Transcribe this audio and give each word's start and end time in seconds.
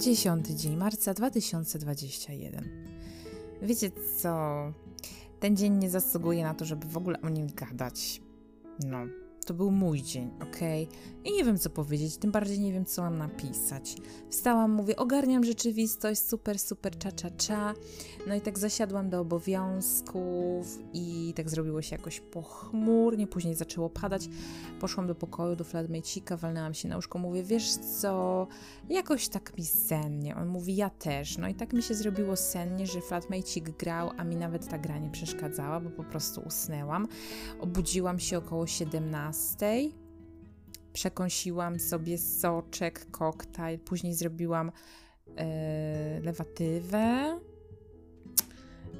10 0.00 0.46
dzień 0.46 0.76
marca 0.76 1.14
2021. 1.14 2.68
Wiecie 3.62 3.90
co? 4.16 4.72
Ten 5.40 5.56
dzień 5.56 5.72
nie 5.72 5.90
zasługuje 5.90 6.44
na 6.44 6.54
to, 6.54 6.64
żeby 6.64 6.86
w 6.86 6.96
ogóle 6.96 7.20
o 7.20 7.28
nim 7.28 7.46
gadać. 7.54 8.22
No, 8.84 8.98
to 9.50 9.54
był 9.54 9.70
mój 9.70 10.02
dzień, 10.02 10.30
ok? 10.42 10.60
I 11.24 11.32
nie 11.32 11.44
wiem, 11.44 11.58
co 11.58 11.70
powiedzieć, 11.70 12.16
tym 12.16 12.30
bardziej 12.30 12.60
nie 12.60 12.72
wiem, 12.72 12.84
co 12.84 13.02
mam 13.02 13.18
napisać. 13.18 13.96
Wstałam, 14.30 14.72
mówię, 14.72 14.96
ogarniam 14.96 15.44
rzeczywistość, 15.44 16.20
super, 16.20 16.58
super, 16.58 16.98
cza, 16.98 17.12
cza, 17.12 17.30
cza. 17.30 17.74
No 18.26 18.34
i 18.34 18.40
tak 18.40 18.58
zasiadłam 18.58 19.10
do 19.10 19.20
obowiązków 19.20 20.78
i 20.92 21.32
tak 21.36 21.50
zrobiło 21.50 21.82
się 21.82 21.96
jakoś 21.96 22.20
pochmurnie, 22.20 23.26
później 23.26 23.54
zaczęło 23.54 23.90
padać. 23.90 24.28
Poszłam 24.80 25.06
do 25.06 25.14
pokoju, 25.14 25.56
do 25.56 25.64
flatmate'ika, 25.64 26.38
walnęłam 26.38 26.74
się 26.74 26.88
na 26.88 26.96
łóżko, 26.96 27.18
mówię, 27.18 27.42
wiesz 27.42 27.74
co, 27.74 28.46
jakoś 28.88 29.28
tak 29.28 29.58
mi 29.58 29.64
sennie. 29.64 30.36
On 30.36 30.48
mówi, 30.48 30.76
ja 30.76 30.90
też. 30.90 31.38
No 31.38 31.48
i 31.48 31.54
tak 31.54 31.72
mi 31.72 31.82
się 31.82 31.94
zrobiło 31.94 32.36
sennie, 32.36 32.86
że 32.86 33.00
flatmate'ik 33.00 33.70
grał, 33.78 34.10
a 34.16 34.24
mi 34.24 34.36
nawet 34.36 34.68
ta 34.68 34.78
gra 34.78 34.98
nie 34.98 35.10
przeszkadzała, 35.10 35.80
bo 35.80 35.90
po 35.90 36.04
prostu 36.04 36.40
usnęłam. 36.40 37.08
Obudziłam 37.60 38.18
się 38.18 38.38
około 38.38 38.66
17 38.66 39.39
przekąsiłam 40.92 41.80
sobie 41.80 42.18
soczek, 42.18 43.10
koktajl, 43.10 43.78
później 43.78 44.14
zrobiłam 44.14 44.72
e, 45.36 46.20
lewatywę. 46.20 47.38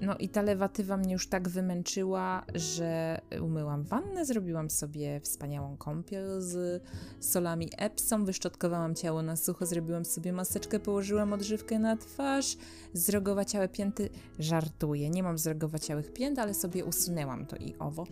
No 0.00 0.16
i 0.18 0.28
ta 0.28 0.42
lewatywa 0.42 0.96
mnie 0.96 1.12
już 1.12 1.28
tak 1.28 1.48
wymęczyła, 1.48 2.44
że 2.54 3.20
umyłam 3.42 3.82
wannę, 3.82 4.24
zrobiłam 4.24 4.70
sobie 4.70 5.20
wspaniałą 5.20 5.76
kąpiel 5.76 6.40
z 6.40 6.82
solami 7.20 7.70
Epsom, 7.78 8.24
wyszczotkowałam 8.24 8.94
ciało 8.94 9.22
na 9.22 9.36
sucho, 9.36 9.66
zrobiłam 9.66 10.04
sobie 10.04 10.32
maseczkę, 10.32 10.80
położyłam 10.80 11.32
odżywkę 11.32 11.78
na 11.78 11.96
twarz, 11.96 12.56
zrogowaciałe 12.92 13.68
pięty, 13.68 14.08
żartuję, 14.38 15.10
nie 15.10 15.22
mam 15.22 15.38
zrogowaciałych 15.38 16.12
pięt, 16.12 16.38
ale 16.38 16.54
sobie 16.54 16.84
usunęłam 16.84 17.46
to 17.46 17.56
i 17.56 17.74
owo. 17.78 18.06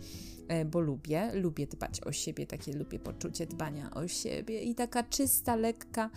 E, 0.47 0.65
bo 0.65 0.79
lubię, 0.79 1.31
lubię 1.33 1.67
dbać 1.67 2.01
o 2.01 2.11
siebie, 2.11 2.47
takie 2.47 2.73
lubię 2.73 2.99
poczucie 2.99 3.45
dbania 3.45 3.91
o 3.91 4.07
siebie 4.07 4.61
i 4.61 4.75
taka 4.75 5.03
czysta, 5.03 5.55
lekka. 5.55 6.09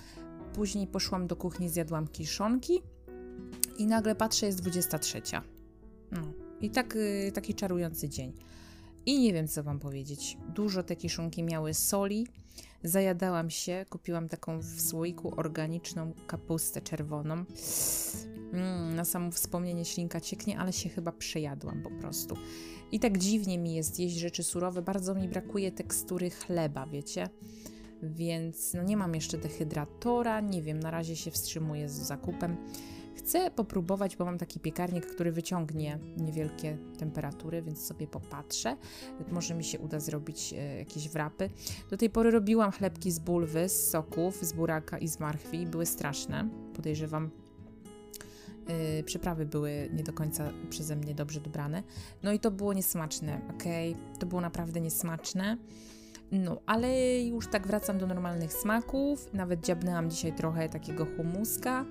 Później 0.55 0.87
poszłam 0.87 1.27
do 1.27 1.37
kuchni, 1.37 1.69
zjadłam 1.69 2.09
kiszonki 2.09 2.83
i 3.79 3.87
nagle 3.87 4.15
patrzę, 4.15 4.47
jest 4.47 4.61
23. 4.61 5.23
No 6.13 6.33
i 6.61 6.71
tak, 6.71 6.97
y, 6.97 7.33
taki 7.35 7.55
czarujący 7.55 8.09
dzień. 8.09 8.33
I 9.07 9.21
nie 9.21 9.33
wiem, 9.33 9.49
co 9.49 9.63
wam 9.63 9.79
powiedzieć. 9.79 10.37
Dużo 10.55 10.83
te 10.83 10.97
kiszonki 10.97 11.43
miały 11.43 11.75
soli. 11.75 12.27
Zajadałam 12.85 13.51
się, 13.51 13.87
kupiłam 13.91 14.29
taką 14.29 14.59
w 14.59 14.81
słoiku 14.81 15.41
organiczną 15.41 16.13
kapustę 16.27 16.81
czerwoną. 16.81 17.45
Mm, 18.53 18.95
na 18.95 19.05
samo 19.05 19.31
wspomnienie 19.31 19.85
ślinka 19.85 20.21
cieknie, 20.21 20.59
ale 20.59 20.73
się 20.73 20.89
chyba 20.89 21.13
przejadłam 21.13 21.83
po 21.83 21.91
prostu. 21.91 22.37
I 22.93 23.01
tak 23.01 23.19
dziwnie 23.19 23.59
mi 23.59 23.75
jest 23.75 23.99
jeść 23.99 24.17
rzeczy 24.17 24.43
surowe, 24.43 24.83
bardzo 24.83 25.15
mi 25.15 25.29
brakuje 25.29 25.73
tekstury 25.73 26.31
chleba, 26.31 26.87
wiecie? 26.87 27.29
Więc 28.03 28.75
no 28.75 28.83
nie 28.83 28.97
mam 28.97 29.15
jeszcze 29.15 29.39
dehydratora, 29.39 30.41
nie 30.41 30.63
wiem, 30.63 30.81
na 30.81 30.91
razie 30.91 31.17
się 31.17 31.31
wstrzymuję 31.31 31.89
z 31.89 31.93
zakupem. 31.93 32.57
Chcę 33.15 33.51
popróbować, 33.51 34.17
bo 34.17 34.25
mam 34.25 34.39
taki 34.39 34.61
piekarnik, 34.61 35.07
który 35.07 35.33
wyciągnie 35.33 35.99
niewielkie 36.17 36.79
temperatury, 36.99 37.63
więc 37.63 37.87
sobie 37.87 38.07
popatrzę. 38.07 38.77
Może 39.31 39.55
mi 39.55 39.65
się 39.65 39.79
uda 39.79 40.01
zrobić 40.01 40.55
e, 40.59 40.79
jakieś 40.79 41.09
wrapy. 41.09 41.51
Do 41.91 41.97
tej 41.97 42.11
pory 42.11 42.31
robiłam 42.31 42.71
chlebki 42.71 43.13
z 43.13 43.19
bulwy, 43.19 43.69
z 43.69 43.91
soków, 43.91 44.45
z 44.45 44.53
buraka 44.53 44.99
i 44.99 45.09
z 45.09 45.21
marchwi. 45.21 45.67
Były 45.67 45.87
straszne. 45.87 46.49
Podejrzewam, 46.75 47.31
Yy, 48.97 49.03
przyprawy 49.03 49.47
były 49.47 49.91
nie 49.93 50.03
do 50.03 50.13
końca 50.13 50.53
przeze 50.71 50.97
mnie 50.97 51.15
dobrze 51.15 51.41
dobrane. 51.41 51.83
No 52.23 52.33
i 52.33 52.39
to 52.39 52.51
było 52.51 52.73
niesmaczne, 52.73 53.41
ok? 53.51 53.63
To 54.19 54.27
było 54.27 54.41
naprawdę 54.41 54.81
niesmaczne. 54.81 55.57
No, 56.33 56.61
ale 56.67 57.21
już 57.21 57.47
tak 57.47 57.67
wracam 57.67 57.99
do 57.99 58.07
normalnych 58.07 58.53
smaków. 58.53 59.35
Nawet 59.35 59.65
dziabnęłam 59.65 60.11
dzisiaj 60.11 60.33
trochę 60.33 60.69
takiego 60.69 61.07
humuska. 61.17 61.85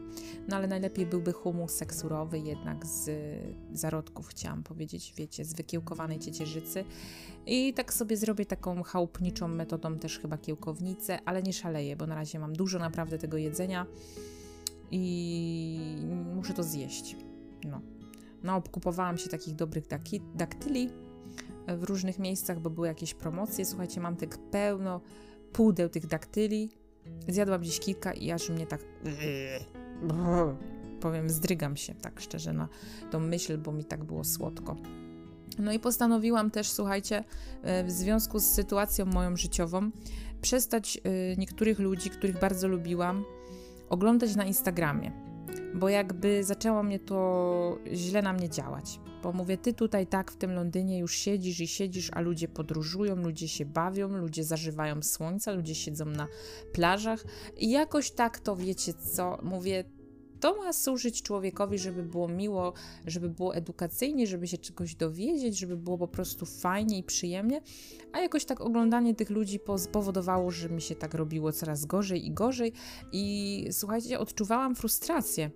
No 0.48 0.56
ale 0.56 0.68
najlepiej 0.68 1.06
byłby 1.06 1.34
humusek 1.34 1.96
surowy, 1.96 2.40
jednak 2.40 2.86
z 2.86 3.10
zarodków, 3.74 4.28
chciałam 4.28 4.64
powiedzieć, 4.64 5.14
wiecie, 5.18 5.46
z 5.46 5.54
wykiełkowanej 5.54 6.20
ciecierzycy. 6.20 6.84
I 7.46 7.74
tak 7.74 7.94
sobie 7.94 8.18
zrobię 8.18 8.46
taką 8.46 8.84
chałupniczą 8.84 9.48
metodą 9.48 10.00
też 10.00 10.20
chyba 10.20 10.38
kiełkownicę, 10.38 11.20
ale 11.26 11.44
nie 11.44 11.54
szaleję, 11.54 11.96
bo 11.96 12.08
na 12.08 12.16
razie 12.16 12.40
mam 12.40 12.54
dużo 12.54 12.80
naprawdę 12.80 13.18
tego 13.18 13.38
jedzenia 13.38 13.86
i 14.92 16.06
muszę 16.36 16.54
to 16.54 16.64
zjeść. 16.64 17.16
No. 17.64 17.82
No, 18.44 18.56
obkupowałam 18.56 19.18
się 19.18 19.30
takich 19.30 19.56
dobrych 19.56 19.84
daktyli 20.36 20.90
w 21.68 21.84
różnych 21.84 22.20
miejscach, 22.20 22.60
bo 22.60 22.70
były 22.70 22.88
jakieś 22.88 23.14
promocje. 23.14 23.66
Słuchajcie, 23.66 24.02
mam 24.02 24.16
tak 24.16 24.38
pełno 24.38 25.02
pudeł 25.54 25.90
tych 25.90 26.08
daktyli. 26.08 26.70
Zjadłam 27.28 27.62
gdzieś 27.62 27.80
kilka 27.80 28.14
i 28.14 28.32
aż 28.32 28.50
mnie 28.50 28.68
tak 28.68 28.82
powiem, 31.02 31.30
zdrygam 31.30 31.78
się 31.78 31.94
tak 31.96 32.20
szczerze 32.20 32.54
na 32.54 32.68
tą 33.12 33.20
myśl, 33.20 33.58
bo 33.58 33.72
mi 33.72 33.86
tak 33.86 34.04
było 34.04 34.24
słodko. 34.24 34.76
No 35.60 35.72
i 35.72 35.80
postanowiłam 35.80 36.52
też, 36.52 36.70
słuchajcie, 36.70 37.24
e, 37.64 37.84
w 37.84 37.92
związku 37.92 38.40
z 38.40 38.44
sytuacją 38.46 39.06
moją 39.06 39.38
życiową, 39.38 39.92
przestać 40.42 40.98
e, 40.98 41.02
niektórych 41.38 41.80
ludzi, 41.80 42.10
których 42.10 42.40
bardzo 42.40 42.68
lubiłam, 42.68 43.26
oglądać 43.90 44.36
na 44.36 44.46
Instagramie, 44.46 45.12
bo 45.76 45.90
jakby 45.90 46.44
zaczęło 46.44 46.84
mnie 46.84 47.00
to 47.00 47.78
źle 47.94 48.22
na 48.22 48.34
mnie 48.34 48.50
działać. 48.50 49.00
Bo 49.24 49.34
mówię, 49.34 49.58
ty 49.58 49.74
tutaj 49.74 50.08
tak 50.08 50.32
w 50.32 50.38
tym 50.38 50.54
Londynie 50.54 51.00
już 51.00 51.16
siedzisz 51.16 51.60
i 51.60 51.68
siedzisz, 51.68 52.10
a 52.14 52.22
ludzie 52.22 52.48
podróżują, 52.48 53.16
ludzie 53.16 53.48
się 53.48 53.66
bawią, 53.66 54.08
ludzie 54.08 54.44
zażywają 54.44 55.04
słońca, 55.04 55.52
ludzie 55.52 55.76
siedzą 55.76 56.06
na 56.06 56.28
plażach. 56.74 57.24
I 57.58 57.72
jakoś 57.72 58.12
tak 58.12 58.40
to 58.40 58.56
wiecie 58.56 58.94
co, 58.94 59.38
mówię, 59.44 59.84
to 60.42 60.56
ma 60.56 60.74
służyć 60.74 61.22
człowiekowi, 61.22 61.78
żeby 61.78 62.04
było 62.04 62.28
miło, 62.28 62.74
żeby 63.08 63.30
było 63.30 63.56
edukacyjnie, 63.56 64.28
żeby 64.28 64.48
się 64.48 64.58
czegoś 64.58 64.96
dowiedzieć, 64.96 65.58
żeby 65.58 65.78
było 65.78 65.98
po 65.98 66.08
prostu 66.08 66.46
fajnie 66.46 66.98
i 66.98 67.04
przyjemnie, 67.04 67.62
a 68.12 68.20
jakoś 68.20 68.46
tak 68.46 68.62
oglądanie 68.62 69.16
tych 69.16 69.30
ludzi 69.30 69.60
spowodowało, 69.78 70.52
że 70.52 70.70
mi 70.70 70.82
się 70.82 70.96
tak 70.96 71.14
robiło 71.14 71.52
coraz 71.52 71.86
gorzej 71.86 72.26
i 72.26 72.32
gorzej. 72.32 72.74
I 73.12 73.68
słuchajcie, 73.72 74.20
odczuwałam 74.20 74.76
frustrację. 74.76 75.52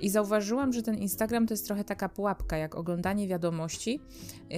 I 0.00 0.10
zauważyłam, 0.10 0.72
że 0.72 0.82
ten 0.82 0.98
Instagram 0.98 1.46
to 1.46 1.54
jest 1.54 1.66
trochę 1.66 1.84
taka 1.84 2.08
pułapka, 2.08 2.56
jak 2.56 2.74
oglądanie 2.74 3.28
wiadomości 3.28 3.90
yy, 3.90 4.56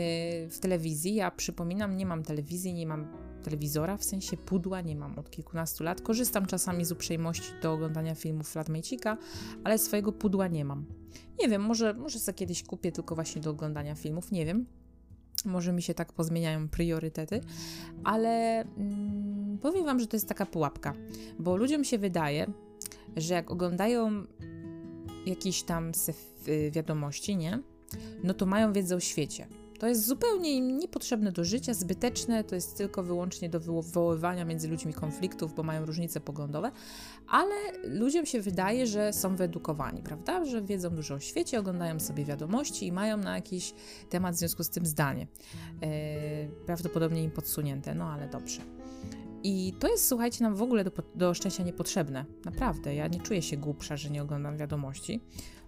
w 0.48 0.58
telewizji. 0.60 1.14
Ja 1.14 1.30
przypominam, 1.30 1.96
nie 1.96 2.06
mam 2.06 2.22
telewizji, 2.22 2.74
nie 2.74 2.86
mam 2.86 3.06
telewizora, 3.42 3.96
w 3.96 4.04
sensie 4.04 4.36
pudła 4.36 4.80
nie 4.80 4.96
mam 4.96 5.18
od 5.18 5.30
kilkunastu 5.30 5.84
lat. 5.84 6.00
Korzystam 6.00 6.46
czasami 6.46 6.84
z 6.84 6.92
uprzejmości 6.92 7.52
do 7.62 7.72
oglądania 7.72 8.14
filmów 8.14 8.54
Flatmate'ika, 8.54 9.16
ale 9.64 9.78
swojego 9.78 10.12
pudła 10.12 10.48
nie 10.48 10.64
mam. 10.64 10.84
Nie 11.40 11.48
wiem, 11.48 11.62
może, 11.62 11.94
może 11.94 12.18
sobie 12.18 12.38
kiedyś 12.38 12.62
kupię 12.62 12.92
tylko 12.92 13.14
właśnie 13.14 13.42
do 13.42 13.50
oglądania 13.50 13.94
filmów, 13.94 14.32
nie 14.32 14.46
wiem. 14.46 14.66
Może 15.44 15.72
mi 15.72 15.82
się 15.82 15.94
tak 15.94 16.12
pozmieniają 16.12 16.68
priorytety, 16.68 17.40
ale 18.04 18.60
mm, 18.60 19.58
powiem 19.58 19.84
Wam, 19.84 20.00
że 20.00 20.06
to 20.06 20.16
jest 20.16 20.28
taka 20.28 20.46
pułapka, 20.46 20.94
bo 21.38 21.56
ludziom 21.56 21.84
się 21.84 21.98
wydaje, 21.98 22.46
że 23.16 23.34
jak 23.34 23.50
oglądają 23.50 24.24
jakieś 25.26 25.62
tam 25.62 25.92
y, 26.48 26.70
wiadomości, 26.70 27.36
nie? 27.36 27.62
No 28.24 28.34
to 28.34 28.46
mają 28.46 28.72
wiedzę 28.72 28.96
o 28.96 29.00
świecie. 29.00 29.46
To 29.78 29.86
jest 29.86 30.06
zupełnie 30.06 30.52
im 30.52 30.78
niepotrzebne 30.78 31.32
do 31.32 31.44
życia, 31.44 31.74
zbyteczne, 31.74 32.44
to 32.44 32.54
jest 32.54 32.76
tylko 32.76 33.02
wyłącznie 33.02 33.48
do 33.48 33.60
wywoływania 33.60 34.44
między 34.44 34.68
ludźmi 34.68 34.94
konfliktów, 34.94 35.54
bo 35.54 35.62
mają 35.62 35.86
różnice 35.86 36.20
poglądowe, 36.20 36.70
ale 37.28 37.54
ludziom 37.84 38.26
się 38.26 38.40
wydaje, 38.40 38.86
że 38.86 39.12
są 39.12 39.36
wyedukowani, 39.36 40.02
prawda? 40.02 40.44
Że 40.44 40.62
wiedzą 40.62 40.90
dużo 40.90 41.14
o 41.14 41.20
świecie, 41.20 41.58
oglądają 41.58 42.00
sobie 42.00 42.24
wiadomości 42.24 42.86
i 42.86 42.92
mają 42.92 43.16
na 43.16 43.34
jakiś 43.34 43.74
temat 44.10 44.34
w 44.34 44.38
związku 44.38 44.64
z 44.64 44.68
tym 44.68 44.86
zdanie. 44.86 45.26
E, 45.82 46.48
prawdopodobnie 46.66 47.22
im 47.22 47.30
podsunięte, 47.30 47.94
no 47.94 48.04
ale 48.04 48.28
dobrze. 48.28 48.75
I 49.48 49.72
to 49.78 49.88
jest, 49.88 50.08
słuchajcie, 50.08 50.44
nam 50.44 50.54
w 50.54 50.62
ogóle 50.62 50.84
do, 50.84 50.90
do 51.14 51.34
szczęścia 51.34 51.62
niepotrzebne. 51.62 52.24
Naprawdę, 52.44 52.94
ja 52.94 53.08
nie 53.08 53.20
czuję 53.20 53.42
się 53.42 53.56
głupsza, 53.56 53.96
że 53.96 54.10
nie 54.10 54.22
oglądam 54.22 54.56
wiadomości. 54.56 55.20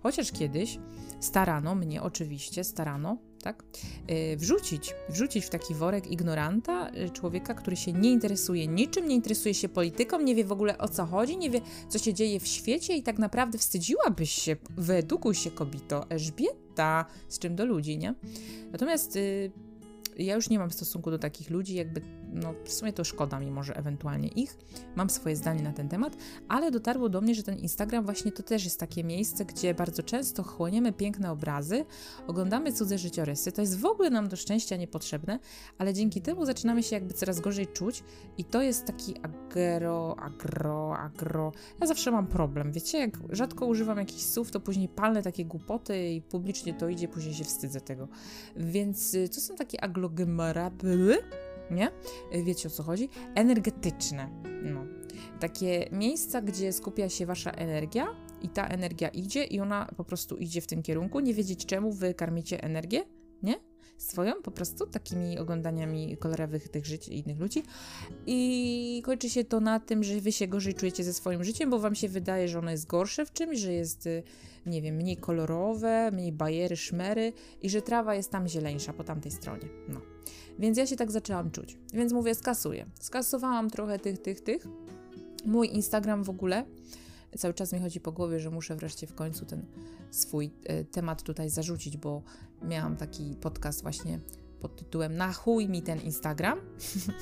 Chociaż 0.02 0.32
kiedyś 0.32 0.78
starano 1.20 1.74
mnie, 1.74 2.02
oczywiście, 2.02 2.64
starano, 2.64 3.18
tak, 3.42 3.64
yy, 4.08 4.36
wrzucić, 4.36 4.94
wrzucić 5.08 5.44
w 5.44 5.50
taki 5.50 5.74
worek 5.74 6.10
ignoranta 6.10 6.90
yy, 6.90 7.10
człowieka, 7.10 7.54
który 7.54 7.76
się 7.76 7.92
nie 7.92 8.10
interesuje 8.10 8.66
niczym, 8.66 9.08
nie 9.08 9.14
interesuje 9.14 9.54
się 9.54 9.68
polityką, 9.68 10.20
nie 10.20 10.34
wie 10.34 10.44
w 10.44 10.52
ogóle 10.52 10.78
o 10.78 10.88
co 10.88 11.06
chodzi, 11.06 11.36
nie 11.36 11.50
wie, 11.50 11.60
co 11.88 11.98
się 11.98 12.14
dzieje 12.14 12.40
w 12.40 12.46
świecie 12.46 12.96
i 12.96 13.02
tak 13.02 13.18
naprawdę 13.18 13.58
wstydziłabyś 13.58 14.30
się, 14.30 14.56
wyedukuj 14.76 15.34
się, 15.34 15.50
kobito, 15.50 16.10
Elżbieta, 16.10 17.04
z 17.28 17.38
czym 17.38 17.56
do 17.56 17.66
ludzi, 17.66 17.98
nie? 17.98 18.14
Natomiast 18.72 19.16
yy, 19.16 19.52
ja 20.18 20.34
już 20.34 20.50
nie 20.50 20.58
mam 20.58 20.70
stosunku 20.70 21.10
do 21.10 21.18
takich 21.18 21.50
ludzi, 21.50 21.74
jakby 21.74 22.17
no 22.32 22.54
w 22.64 22.72
sumie 22.72 22.92
to 22.92 23.04
szkoda 23.04 23.40
mi 23.40 23.50
może 23.50 23.76
ewentualnie 23.76 24.28
ich. 24.28 24.56
Mam 24.96 25.10
swoje 25.10 25.36
zdanie 25.36 25.62
na 25.62 25.72
ten 25.72 25.88
temat, 25.88 26.16
ale 26.48 26.70
dotarło 26.70 27.08
do 27.08 27.20
mnie, 27.20 27.34
że 27.34 27.42
ten 27.42 27.58
Instagram 27.58 28.04
właśnie 28.04 28.32
to 28.32 28.42
też 28.42 28.64
jest 28.64 28.80
takie 28.80 29.04
miejsce, 29.04 29.44
gdzie 29.44 29.74
bardzo 29.74 30.02
często 30.02 30.42
chłoniemy 30.42 30.92
piękne 30.92 31.30
obrazy, 31.30 31.84
oglądamy 32.26 32.72
cudze 32.72 32.98
życiorysy. 32.98 33.52
To 33.52 33.60
jest 33.60 33.80
w 33.80 33.84
ogóle 33.84 34.10
nam 34.10 34.28
do 34.28 34.36
szczęścia 34.36 34.76
niepotrzebne, 34.76 35.38
ale 35.78 35.94
dzięki 35.94 36.22
temu 36.22 36.44
zaczynamy 36.46 36.82
się 36.82 36.96
jakby 36.96 37.14
coraz 37.14 37.40
gorzej 37.40 37.66
czuć 37.66 38.04
i 38.38 38.44
to 38.44 38.62
jest 38.62 38.84
taki 38.84 39.14
agro, 39.22 40.16
agro, 40.18 40.98
agro. 40.98 41.52
Ja 41.80 41.86
zawsze 41.86 42.10
mam 42.10 42.26
problem, 42.26 42.72
wiecie, 42.72 42.98
jak 42.98 43.18
rzadko 43.30 43.66
używam 43.66 43.98
jakichś 43.98 44.22
słów, 44.22 44.50
to 44.50 44.60
później 44.60 44.88
palnę 44.88 45.22
takie 45.22 45.44
głupoty 45.44 46.08
i 46.08 46.22
publicznie 46.22 46.74
to 46.74 46.88
idzie, 46.88 47.08
później 47.08 47.34
się 47.34 47.44
wstydzę 47.44 47.80
tego. 47.80 48.08
Więc 48.56 49.14
y, 49.14 49.28
to 49.28 49.40
są 49.40 49.56
takie 49.56 49.84
aglomerable, 49.84 51.16
nie? 51.70 51.90
Y, 52.34 52.44
wiecie 52.44 52.68
o 52.68 52.70
co 52.70 52.82
chodzi? 52.82 53.08
Energetyczne, 53.34 54.42
no. 54.62 54.86
Takie 55.40 55.88
miejsca, 55.92 56.42
gdzie 56.42 56.72
skupia 56.72 57.08
się 57.08 57.26
wasza 57.26 57.50
energia 57.50 58.06
i 58.42 58.48
ta 58.48 58.66
energia 58.66 59.08
idzie 59.08 59.44
i 59.44 59.60
ona 59.60 59.88
po 59.96 60.04
prostu 60.04 60.36
idzie 60.36 60.60
w 60.60 60.66
tym 60.66 60.82
kierunku, 60.82 61.20
nie 61.20 61.34
wiedzieć 61.34 61.66
czemu 61.66 61.92
wy 61.92 62.14
karmicie 62.14 62.62
energię, 62.62 63.04
nie? 63.42 63.54
Swoją 63.98 64.42
po 64.42 64.50
prostu 64.50 64.86
takimi 64.86 65.38
oglądaniami 65.38 66.16
kolorowych 66.16 66.68
tych 66.68 66.86
żyć 66.86 67.08
innych 67.08 67.38
ludzi 67.38 67.62
i 68.26 69.02
kończy 69.04 69.30
się 69.30 69.44
to 69.44 69.60
na 69.60 69.80
tym, 69.80 70.04
że 70.04 70.20
wy 70.20 70.32
się 70.32 70.48
gorzej 70.48 70.74
czujecie 70.74 71.04
ze 71.04 71.12
swoim 71.12 71.44
życiem, 71.44 71.70
bo 71.70 71.78
wam 71.78 71.94
się 71.94 72.08
wydaje, 72.08 72.48
że 72.48 72.58
ono 72.58 72.70
jest 72.70 72.86
gorsze 72.86 73.26
w 73.26 73.32
czymś, 73.32 73.58
że 73.58 73.72
jest 73.72 74.06
y, 74.06 74.22
nie 74.66 74.82
wiem, 74.82 74.94
mniej 74.94 75.16
kolorowe, 75.16 76.10
mniej 76.10 76.32
bajery, 76.32 76.76
szmery 76.76 77.32
i 77.62 77.70
że 77.70 77.82
trawa 77.82 78.14
jest 78.14 78.30
tam 78.30 78.48
zieleńsza 78.48 78.92
po 78.92 79.04
tamtej 79.04 79.32
stronie. 79.32 79.68
No. 79.88 80.00
Więc 80.58 80.78
ja 80.78 80.86
się 80.86 80.96
tak 80.96 81.10
zaczęłam 81.10 81.50
czuć. 81.50 81.78
Więc 81.92 82.12
mówię, 82.12 82.34
skasuję. 82.34 82.86
Skasowałam 83.00 83.70
trochę 83.70 83.98
tych, 83.98 84.18
tych, 84.18 84.40
tych. 84.40 84.66
Mój 85.46 85.74
Instagram 85.74 86.24
w 86.24 86.30
ogóle 86.30 86.64
cały 87.36 87.54
czas 87.54 87.72
mi 87.72 87.80
chodzi 87.80 88.00
po 88.00 88.12
głowie, 88.12 88.40
że 88.40 88.50
muszę 88.50 88.76
wreszcie 88.76 89.06
w 89.06 89.14
końcu 89.14 89.46
ten 89.46 89.66
swój 90.10 90.50
e, 90.64 90.84
temat 90.84 91.22
tutaj 91.22 91.50
zarzucić, 91.50 91.96
bo 91.96 92.22
miałam 92.62 92.96
taki 92.96 93.36
podcast 93.40 93.82
właśnie 93.82 94.20
pod 94.60 94.76
tytułem 94.76 95.16
Na 95.16 95.32
chuj 95.32 95.68
mi 95.68 95.82
ten 95.82 96.00
Instagram. 96.00 96.60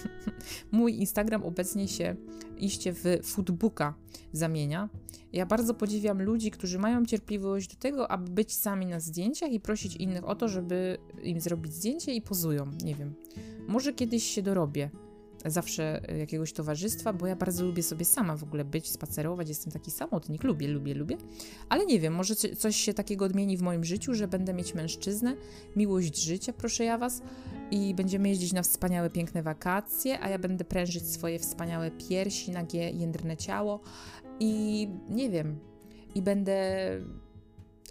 Mój 0.72 1.00
Instagram 1.00 1.42
obecnie 1.42 1.88
się 1.88 2.16
iście 2.58 2.92
w 2.92 3.04
foodbooka 3.22 3.94
zamienia. 4.32 4.88
Ja 5.36 5.46
bardzo 5.46 5.74
podziwiam 5.74 6.22
ludzi, 6.22 6.50
którzy 6.50 6.78
mają 6.78 7.04
cierpliwość 7.04 7.68
do 7.68 7.76
tego, 7.76 8.10
aby 8.10 8.30
być 8.30 8.54
sami 8.54 8.86
na 8.86 9.00
zdjęciach 9.00 9.52
i 9.52 9.60
prosić 9.60 9.96
innych 9.96 10.28
o 10.28 10.34
to, 10.34 10.48
żeby 10.48 10.98
im 11.22 11.40
zrobić 11.40 11.74
zdjęcie 11.74 12.14
i 12.14 12.22
pozują. 12.22 12.66
Nie 12.84 12.94
wiem. 12.94 13.14
Może 13.68 13.92
kiedyś 13.92 14.24
się 14.24 14.42
dorobię 14.42 14.90
zawsze 15.44 16.02
jakiegoś 16.18 16.52
towarzystwa, 16.52 17.12
bo 17.12 17.26
ja 17.26 17.36
bardzo 17.36 17.64
lubię 17.64 17.82
sobie 17.82 18.04
sama 18.04 18.36
w 18.36 18.42
ogóle 18.42 18.64
być, 18.64 18.90
spacerować, 18.90 19.48
jestem 19.48 19.72
taki 19.72 19.90
samotnik, 19.90 20.44
lubię, 20.44 20.68
lubię, 20.68 20.94
lubię, 20.94 21.16
ale 21.68 21.86
nie 21.86 22.00
wiem, 22.00 22.14
może 22.14 22.36
coś 22.36 22.76
się 22.76 22.94
takiego 22.94 23.24
odmieni 23.24 23.56
w 23.56 23.62
moim 23.62 23.84
życiu, 23.84 24.14
że 24.14 24.28
będę 24.28 24.54
mieć 24.54 24.74
mężczyznę, 24.74 25.36
miłość 25.76 26.22
życia, 26.22 26.52
proszę 26.52 26.84
ja 26.84 26.98
was, 26.98 27.22
i 27.70 27.94
będziemy 27.94 28.28
jeździć 28.28 28.52
na 28.52 28.62
wspaniałe, 28.62 29.10
piękne 29.10 29.42
wakacje, 29.42 30.20
a 30.20 30.28
ja 30.28 30.38
będę 30.38 30.64
prężyć 30.64 31.08
swoje 31.08 31.38
wspaniałe 31.38 31.90
piersi, 31.90 32.50
nagie, 32.50 32.90
jędrne 32.90 33.36
ciało 33.36 33.80
i 34.40 34.88
nie 35.08 35.30
wiem, 35.30 35.58
i 36.14 36.22
będę 36.22 36.56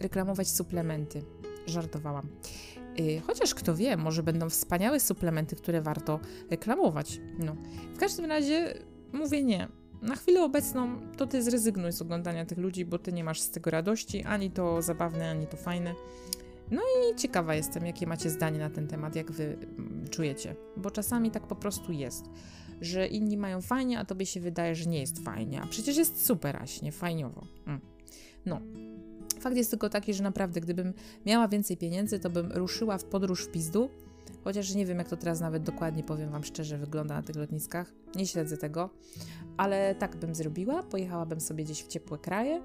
reklamować 0.02 0.50
suplementy. 0.50 1.22
Żartowałam. 1.66 2.28
Y, 3.00 3.22
chociaż 3.28 3.56
kto 3.56 3.76
wie, 3.76 3.98
może 3.98 4.24
będą 4.24 4.50
wspaniałe 4.50 5.00
suplementy, 5.00 5.56
które 5.56 5.82
warto 5.82 6.20
reklamować. 6.50 7.20
No. 7.40 7.56
W 7.96 7.98
każdym 7.98 8.26
razie 8.26 8.74
mówię 9.14 9.44
nie. 9.44 9.68
Na 10.02 10.16
chwilę 10.16 10.44
obecną 10.44 11.12
to 11.18 11.28
ty 11.28 11.44
zrezygnuj 11.44 11.92
z 11.92 12.02
oglądania 12.02 12.46
tych 12.46 12.58
ludzi, 12.58 12.86
bo 12.86 13.00
ty 13.00 13.14
nie 13.14 13.24
masz 13.24 13.42
z 13.42 13.50
tego 13.50 13.72
radości, 13.72 14.24
ani 14.24 14.52
to 14.52 14.82
zabawne, 14.82 15.30
ani 15.30 15.48
to 15.48 15.58
fajne. 15.58 15.94
No 16.72 16.82
i 16.82 17.16
ciekawa 17.16 17.56
jestem, 17.56 17.86
jakie 17.86 18.08
macie 18.08 18.30
zdanie 18.30 18.60
na 18.60 18.70
ten 18.70 18.88
temat, 18.88 19.16
jak 19.16 19.32
wy 19.32 19.44
mm, 19.44 20.08
czujecie, 20.10 20.56
bo 20.78 20.92
czasami 20.92 21.32
tak 21.32 21.48
po 21.48 21.56
prostu 21.56 21.92
jest, 21.92 22.26
że 22.82 23.08
inni 23.08 23.38
mają 23.38 23.62
fajnie, 23.62 24.00
a 24.00 24.06
tobie 24.06 24.26
się 24.26 24.40
wydaje, 24.40 24.76
że 24.76 24.90
nie 24.90 25.00
jest 25.00 25.20
fajnie, 25.20 25.62
a 25.62 25.68
przecież 25.68 25.98
jest 25.98 26.26
super 26.26 26.58
aśnie, 26.58 26.92
fajniowo. 26.92 27.48
Mm. 27.68 27.82
No, 28.46 28.62
Fakt 29.46 29.58
jest 29.58 29.70
tylko 29.70 29.90
taki, 29.90 30.14
że 30.14 30.24
naprawdę, 30.24 30.62
gdybym 30.62 30.94
miała 31.26 31.48
więcej 31.48 31.78
pieniędzy, 31.78 32.20
to 32.20 32.30
bym 32.30 32.52
ruszyła 32.52 32.98
w 32.98 33.04
podróż 33.04 33.46
w 33.46 33.52
pizdu. 33.52 33.90
Chociaż 34.44 34.76
nie 34.76 34.86
wiem, 34.86 34.98
jak 34.98 35.10
to 35.10 35.18
teraz 35.18 35.40
nawet 35.40 35.64
dokładnie 35.64 36.04
powiem 36.04 36.30
Wam 36.30 36.44
szczerze, 36.44 36.78
wygląda 36.78 37.16
na 37.16 37.22
tych 37.22 37.36
lotniskach. 37.36 37.94
Nie 38.16 38.28
śledzę 38.28 38.58
tego, 38.58 38.90
ale 39.58 39.96
tak 39.96 40.16
bym 40.16 40.36
zrobiła. 40.36 40.84
Pojechałabym 40.84 41.42
sobie 41.42 41.64
gdzieś 41.64 41.84
w 41.84 41.88
ciepłe 41.88 42.18
kraje. 42.18 42.62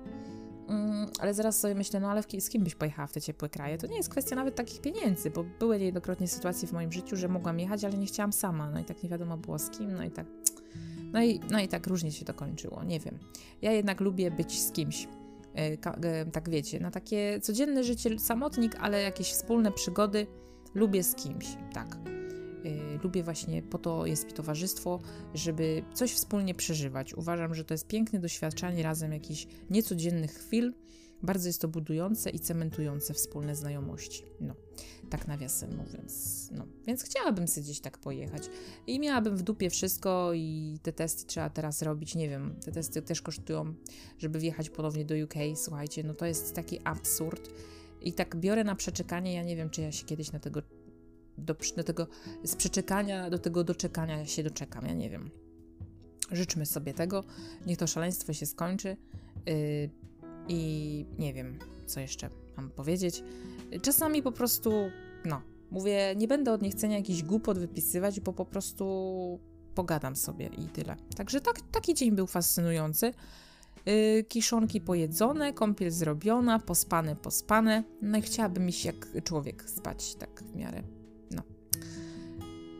Mm, 0.70 1.06
ale 1.18 1.34
zaraz 1.34 1.60
sobie 1.60 1.74
myślę, 1.74 2.00
no 2.00 2.10
ale 2.10 2.22
z 2.40 2.48
kim 2.50 2.64
byś 2.64 2.74
pojechała 2.74 3.06
w 3.06 3.12
te 3.12 3.20
ciepłe 3.20 3.48
kraje? 3.48 3.78
To 3.78 3.86
nie 3.86 3.96
jest 3.96 4.08
kwestia 4.08 4.36
nawet 4.36 4.54
takich 4.54 4.80
pieniędzy, 4.80 5.30
bo 5.30 5.44
były 5.58 5.78
niejednokrotnie 5.78 6.28
sytuacje 6.28 6.68
w 6.68 6.72
moim 6.72 6.92
życiu, 6.92 7.16
że 7.16 7.28
mogłam 7.28 7.60
jechać, 7.60 7.84
ale 7.84 7.98
nie 7.98 8.06
chciałam 8.06 8.32
sama. 8.32 8.70
No 8.70 8.80
i 8.80 8.84
tak 8.84 9.02
nie 9.02 9.08
wiadomo 9.08 9.36
było 9.36 9.58
z 9.58 9.70
kim, 9.70 9.94
no 9.94 10.04
i 10.04 10.10
tak. 10.10 10.26
No 11.12 11.22
i, 11.22 11.40
no 11.50 11.60
i 11.60 11.68
tak 11.68 11.86
różnie 11.86 12.12
się 12.12 12.24
to 12.24 12.34
kończyło, 12.34 12.84
nie 12.84 13.00
wiem. 13.00 13.18
Ja 13.62 13.72
jednak 13.72 14.00
lubię 14.00 14.30
być 14.30 14.60
z 14.60 14.72
kimś. 14.72 15.08
E, 15.56 15.76
e, 16.02 16.26
tak 16.26 16.50
wiecie, 16.50 16.80
na 16.80 16.90
takie 16.90 17.40
codzienne 17.40 17.84
życie 17.84 18.18
samotnik, 18.18 18.76
ale 18.80 19.02
jakieś 19.02 19.26
wspólne 19.26 19.72
przygody 19.72 20.26
lubię 20.74 21.02
z 21.02 21.14
kimś, 21.14 21.46
tak. 21.72 22.19
E, 22.64 23.02
lubię 23.02 23.22
właśnie, 23.22 23.62
po 23.62 23.78
to 23.78 24.06
jest 24.06 24.26
mi 24.26 24.32
towarzystwo, 24.32 25.00
żeby 25.34 25.82
coś 25.94 26.12
wspólnie 26.12 26.54
przeżywać. 26.54 27.14
Uważam, 27.14 27.54
że 27.54 27.64
to 27.64 27.74
jest 27.74 27.86
piękne 27.86 28.18
doświadczanie 28.18 28.82
razem 28.82 29.12
jakichś 29.12 29.46
niecodziennych 29.70 30.32
chwil. 30.32 30.72
Bardzo 31.22 31.48
jest 31.48 31.60
to 31.60 31.68
budujące 31.68 32.30
i 32.30 32.38
cementujące 32.38 33.14
wspólne 33.14 33.56
znajomości. 33.56 34.22
No 34.40 34.54
tak 35.10 35.28
nawiasem 35.28 35.76
mówiąc. 35.76 36.48
No, 36.52 36.66
więc 36.86 37.04
chciałabym 37.04 37.48
sobie 37.48 37.64
gdzieś 37.64 37.80
tak 37.80 37.98
pojechać. 37.98 38.42
I 38.86 39.00
miałabym 39.00 39.36
w 39.36 39.42
dupie 39.42 39.70
wszystko 39.70 40.32
i 40.34 40.78
te 40.82 40.92
testy 40.92 41.26
trzeba 41.26 41.50
teraz 41.50 41.82
robić, 41.82 42.14
nie 42.14 42.28
wiem, 42.28 42.54
te 42.64 42.72
testy 42.72 43.02
też 43.02 43.22
kosztują, 43.22 43.74
żeby 44.18 44.38
wjechać 44.38 44.70
ponownie 44.70 45.04
do 45.04 45.14
UK, 45.24 45.34
słuchajcie, 45.54 46.04
no 46.04 46.14
to 46.14 46.26
jest 46.26 46.54
taki 46.54 46.80
absurd. 46.84 47.50
I 48.02 48.12
tak 48.12 48.36
biorę 48.36 48.64
na 48.64 48.74
przeczekanie, 48.74 49.34
ja 49.34 49.42
nie 49.42 49.56
wiem, 49.56 49.70
czy 49.70 49.82
ja 49.82 49.92
się 49.92 50.06
kiedyś 50.06 50.32
na 50.32 50.38
tego, 50.38 50.62
do, 51.38 51.54
do 51.76 51.84
tego, 51.84 52.06
z 52.44 52.56
przeczekania 52.56 53.30
do 53.30 53.38
tego 53.38 53.64
doczekania 53.64 54.26
się 54.26 54.42
doczekam, 54.42 54.86
ja 54.86 54.94
nie 54.94 55.10
wiem. 55.10 55.30
Życzmy 56.32 56.66
sobie 56.66 56.94
tego, 56.94 57.24
niech 57.66 57.78
to 57.78 57.86
szaleństwo 57.86 58.32
się 58.32 58.46
skończy 58.46 58.96
yy, 59.46 59.90
i 60.48 61.06
nie 61.18 61.34
wiem, 61.34 61.58
co 61.86 62.00
jeszcze 62.00 62.30
mam 62.56 62.70
powiedzieć. 62.70 63.22
Czasami 63.82 64.22
po 64.22 64.32
prostu, 64.32 64.72
no, 65.24 65.42
mówię, 65.70 66.14
nie 66.16 66.28
będę 66.28 66.52
od 66.52 66.62
niechcenia 66.62 66.96
jakiś 66.96 67.22
głupot 67.22 67.58
wypisywać, 67.58 68.20
bo 68.20 68.32
po 68.32 68.44
prostu 68.44 69.40
pogadam 69.74 70.16
sobie 70.16 70.46
i 70.46 70.64
tyle. 70.64 70.96
Także 71.16 71.40
tak, 71.40 71.60
taki 71.72 71.94
dzień 71.94 72.12
był 72.12 72.26
fascynujący. 72.26 73.12
Yy, 73.86 74.24
kiszonki 74.24 74.80
pojedzone, 74.80 75.52
kąpiel 75.52 75.90
zrobiona, 75.90 76.58
pospane, 76.58 77.16
pospane. 77.16 77.84
No 78.02 78.18
i 78.18 78.22
chciałabym 78.22 78.68
iść 78.68 78.84
jak 78.84 79.22
człowiek 79.24 79.70
spać, 79.70 80.14
tak 80.14 80.42
w 80.42 80.56
miarę. 80.56 80.99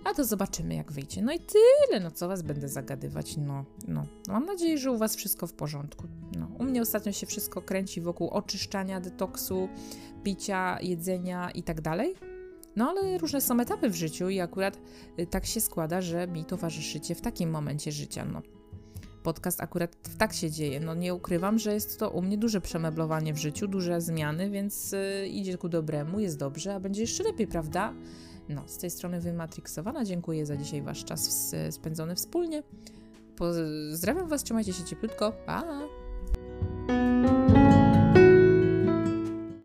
A 0.05 0.15
to 0.15 0.25
zobaczymy, 0.25 0.75
jak 0.75 0.93
wyjdzie. 0.93 1.23
No 1.23 1.33
i 1.33 1.39
tyle, 1.39 2.01
no 2.01 2.11
co 2.11 2.29
was 2.29 2.43
będę 2.43 2.69
zagadywać, 2.69 3.37
no, 3.37 3.65
no. 3.89 4.07
Mam 4.29 4.47
nadzieję, 4.47 4.79
że 4.79 4.93
u 4.93 4.99
was 4.99 5.17
wszystko 5.17 5.47
w 5.47 5.53
porządku. 5.53 6.07
No, 6.39 6.49
u 6.59 6.65
mnie 6.65 6.83
ostatnio 6.83 7.13
się 7.13 7.27
wszystko 7.27 7.63
kręci 7.63 8.01
wokół 8.01 8.29
oczyszczania, 8.29 9.01
detoksu, 9.01 9.69
picia, 10.23 10.79
jedzenia 10.81 11.51
i 11.51 11.63
tak 11.63 11.81
dalej. 11.81 12.15
No 12.77 12.89
ale 12.89 13.19
różne 13.19 13.41
są 13.41 13.61
etapy 13.61 13.91
w 13.91 13.95
życiu 13.95 14.29
i 14.29 14.41
akurat 14.41 14.79
y, 15.19 15.27
tak 15.27 15.47
się 15.47 15.61
składa, 15.61 16.01
że 16.01 16.27
mi 16.27 16.45
towarzyszycie 16.45 17.15
w 17.15 17.21
takim 17.21 17.51
momencie 17.51 17.93
życia. 17.93 18.25
No. 18.25 18.43
Podcast 19.23 19.61
akurat 19.61 19.97
tak 20.19 20.33
się 20.33 20.51
dzieje. 20.51 20.81
No 20.81 20.95
nie 20.95 21.15
ukrywam, 21.15 21.59
że 21.59 21.75
jest 21.75 21.99
to 21.99 22.11
u 22.11 22.23
mnie 22.23 22.39
duże 22.39 22.61
przemeblowanie 22.61 23.35
w 23.35 23.39
życiu, 23.39 23.69
duże 23.69 24.01
zmiany, 24.01 24.51
więc 24.51 24.93
y, 24.93 25.29
idzie 25.29 25.59
ku 25.59 25.69
dobremu, 25.69 26.21
jest 26.21 26.39
dobrze, 26.39 26.75
a 26.75 26.81
będzie 26.81 27.01
jeszcze 27.01 27.23
lepiej, 27.25 27.47
prawda? 27.47 27.95
No, 28.51 28.63
z 28.67 28.79
tej 28.79 28.91
strony 28.91 29.21
wymatriksowana. 29.21 30.05
Dziękuję 30.05 30.47
za 30.47 30.57
dzisiaj 30.57 30.83
Wasz 30.83 31.05
czas 31.05 31.55
spędzony 31.71 32.15
wspólnie. 32.15 32.63
Pozdrawiam 33.37 34.29
Was, 34.29 34.45
trzymajcie 34.45 34.73
się 34.73 34.85
cieplutko. 34.85 35.33
Pa! 35.47 35.81